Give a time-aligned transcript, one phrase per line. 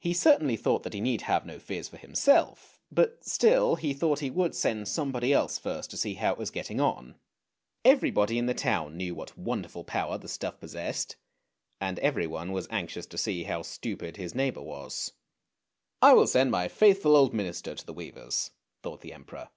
[0.00, 4.18] He certainly thought that he need have no fears for himself, but still he thought
[4.18, 7.14] he would send somebody else first to see how it was getting on.
[7.84, 11.14] Everybody in the town knew what wonderful power the stuff possessed,
[11.80, 15.12] and everyone was anxious to see how stupid his neighbour was."
[16.02, 18.50] I will send my faithful old minister to the weavers,"
[18.82, 19.50] thought the Emperor.